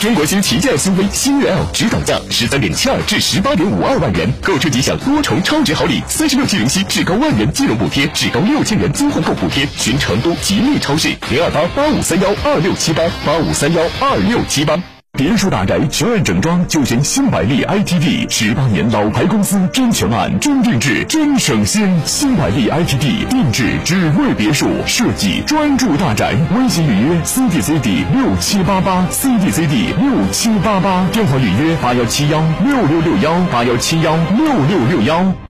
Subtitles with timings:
[0.00, 9.68] 中国新旗舰 SUV 新悦 L 指导价十三点七二至十八点五二万元，购车即享多重超值好礼，三十六期零息，至高万元金融补贴，至高六千元增换购补贴。
[9.76, 14.99] 寻成都吉利超市零二八八五三幺二六七八八五三幺二六七八。
[15.18, 22.00] 别墅大宅全案整装就选新百利 ITD，十八年老牌公司，真全案、真定制、真省心。
[22.06, 26.34] 新百利 ITD 定制只为别墅设计，专注大宅。
[26.56, 35.49] 微信预约 CDCD 六七八八 CDCD 六七八八，电话预约八幺七幺六六六幺八幺七幺六六六幺。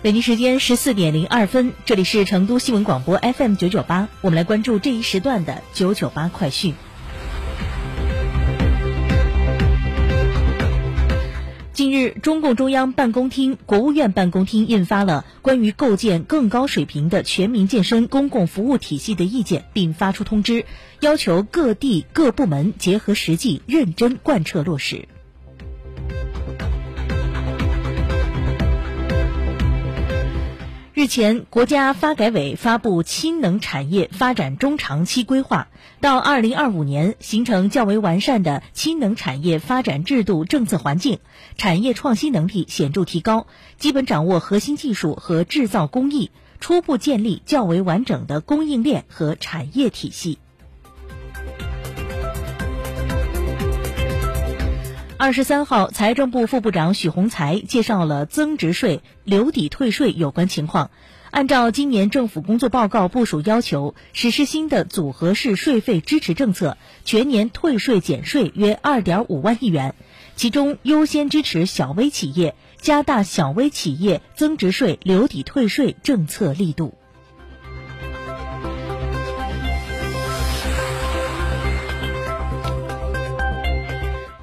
[0.00, 6.72] 北京时间十四点零二分，这里是成都新闻广播 FM 九九八，我们来关注这一时段的九九八快讯。
[11.72, 20.64] 近日，中共中央办公厅、国务院办公厅印发了关于构建更高水平的全民健身公共服务体系的意见，并发出通知，
[21.00, 25.08] 要求各地各部门结合实际，认真贯彻落实。
[30.98, 35.68] 日前，国家发改委发布氢能产业发展中长期规划，
[36.00, 41.20] 到二零二五年形成较为完善的氢能产业发展制度政策环境，
[41.56, 43.46] 产业创新能力显著提高，
[43.78, 50.38] 基本掌握核心技术和制造工艺，初步建立较为完整的供应链和产业体系。
[55.20, 60.92] 二十三号，财政部副部长许宏才介绍了增值税留抵退税有关情况。
[61.32, 69.96] 按照今年政府工作报告部署要求，实施新的组合式税费支持政策，全年退税减税约二点五万亿元，
[70.36, 76.97] 其中优先支持小微企业，加大小微企业增值税留抵退税政策力度。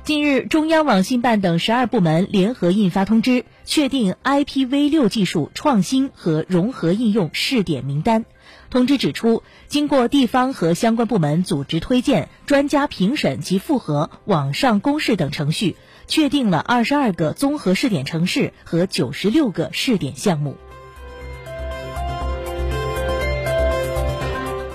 [0.05, 8.23] 近日，中央网信办等十二部门联合印发通知，确定 IPv 六技术创新和融合应用试点名单。
[8.69, 20.55] 通知指出，经过地方和相关部门组织推荐、专家评审及复核、网上公示等程序，确定了二十二个综合试点城市和九十六个试点项目。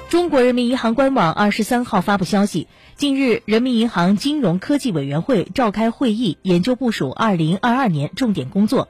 [0.08, 2.66] 中国人民银行官网二十三号发布消息，
[3.00, 8.88] 近日，人民银行金融科技委员会召开会议，研究部署二零二二年重点工作。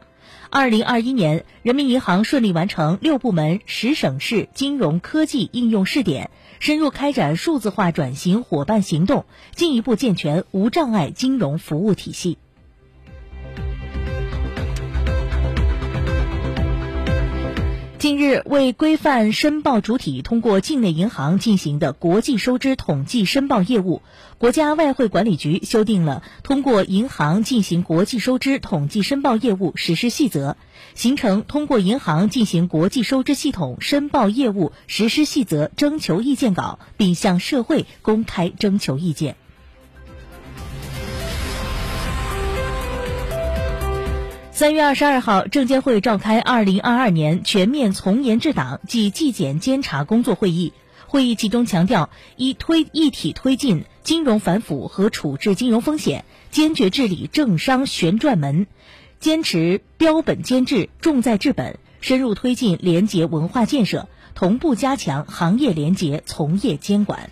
[0.50, 12.36] 二零二一年，人民银行顺利完成六部门十省市金融科技应用试点，深入开展数字化转型伙伴行动，进一步健全无障碍金融服务体系。
[18.00, 24.00] 近日，为规范申报主体通过境内银行进行的国际收支统计申报业务，
[24.38, 30.52] 国家外汇管理局修订了《通过银行进行国际收支统计申报业务实施细则》，
[30.94, 39.36] 形成通过银行进行国际收支系统申报业务实施细则征求意见稿，并向社会公开征求意见。
[44.60, 50.74] 三月二十二号，证监会召开二零二二年全面从严治党暨纪检监察工作会议。
[51.06, 58.66] 会议其中强调，一推一体推进金融反腐和处置金融风险，坚决治理政商旋转门，
[59.18, 67.30] 坚持标本兼治、重在治本，深入推进廉洁文化建设，同步加强行业廉洁从业监管。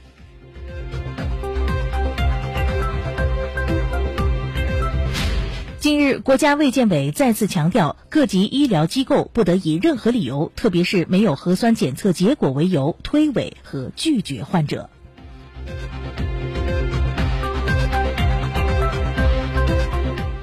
[5.80, 14.90] 近日，国家卫健委再次强调，各级医疗机构不得以任何理由，特别是没有核酸检测结果为由推诿和拒绝患者。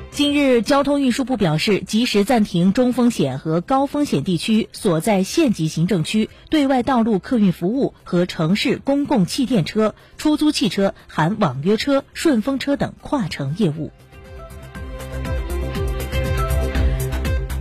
[0.09, 13.91] 近日，交通运输部表示，及时暂停中风险和高风险地区所在县级行政区对外道路客运服务和城市公共汽电车、出租汽车（含网约车、顺风车等跨城业务）。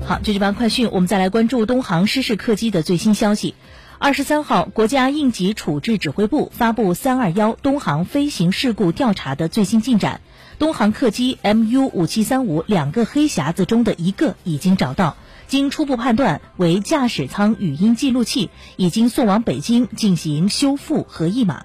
[0.07, 3.55] 好，这是八快讯，我们再来关注东航失事客机的最新消息。
[3.99, 10.21] 二十三号，国家应急处置指挥部发布“三二幺”东航飞行事故调查的最新进展。
[10.59, 15.17] 东航客机 MU 五七三五两个黑匣子中的一个已经找到，
[15.47, 21.65] 经初步判断为驾驶舱语音记录器，已经送往北京进行修复和译码。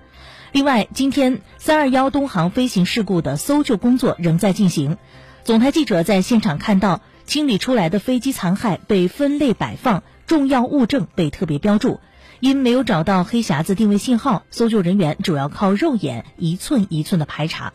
[0.53, 4.97] 另外，今天“三二幺”东航飞行事故的搜救工作仍在进行。
[5.43, 7.01] 总台记者在现场看到。
[7.29, 11.99] 清理出来的飞机残骸被分类摆放，重要物证被特别标注。
[12.39, 17.71] 因没有找到黑匣子定位信号，搜救人员主要靠肉眼一寸一寸的排查。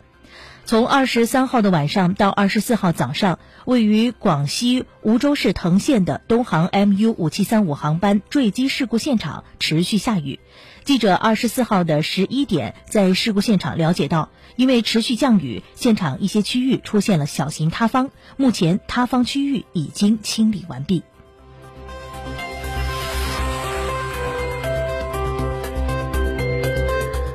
[0.66, 10.40] 从二十三号的晚上到二十四号早上，位于广西梧州市藤县的东航 MU 五七三五航班坠机事故现场持续下雨。
[10.82, 21.02] 记者二十四号的十一点在事故现场了解到，因为持续降雨，现场一些区域出现了小型塌方，目前塌方区域已经清理完毕。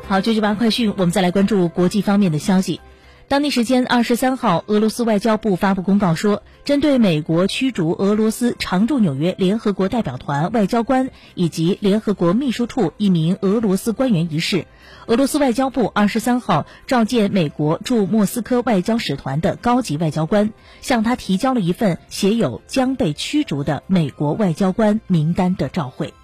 [0.08, 2.82] 好，这是八快讯，我们再来关注国际方面的消息。
[3.30, 14.66] 当地时间二十三号，俄罗斯外交部发布公告说，针对美国驱逐俄罗斯常驻纽约联合国代表团外交官以及联合国秘书处一名俄罗斯官员一事，
[15.06, 26.16] 俄罗斯外交部二十三号召见美国驻莫斯科外交使团的高级外交官，向他提交了一份写有将被驱逐的美国外交官名单的照会。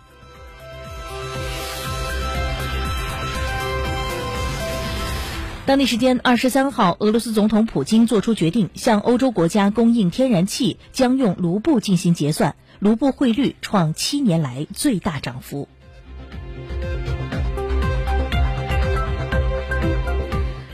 [5.66, 15.68] 当地时间二十三号，俄罗斯总统普京作出决定，向欧洲国家供应天然气将用卢布进行结算，卢布汇率创七年来最大涨幅。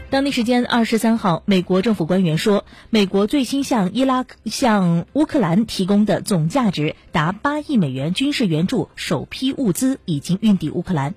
[0.10, 11.16] 当地时间二十三号，美国政府官员说，美国最新向伊拉克、向乌克兰提供的总价值达八亿美元军事援助首批物资已经运抵乌克兰。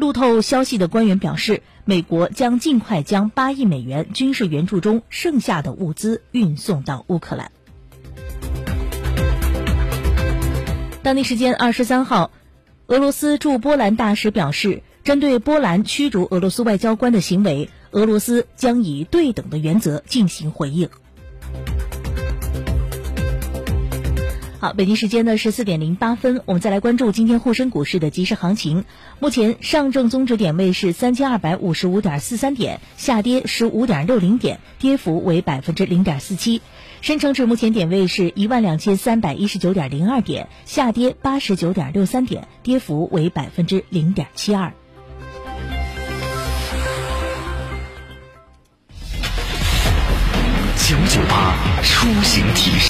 [0.00, 7.52] 路透消息的官员表示，美国将尽快将八亿美元军事援助中剩下的物资运送到乌克兰。
[11.02, 12.30] 当地时间二十三号，
[12.86, 20.88] 俄罗斯驻波兰大使表示，针对波兰驱逐俄罗斯外交官的行为，俄罗斯将以对等的原则进行回应。
[24.60, 28.84] 好，北京时间呢是四点零八分，我们再来关注今天沪深股市的即时行情。
[29.18, 36.60] 目前上证综指点位是三千二百五十五点四三点，下跌十五点六零点，跌幅为百分之零点四七。
[37.00, 44.74] 深成指目前点位是一万两千三百一十九点零二点，下跌八十九点六三点，跌幅为百分之零点七二。
[50.86, 52.88] 九九八出行提示。